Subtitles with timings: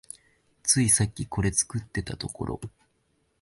[0.63, 2.61] ついさっきこれ作ってたところ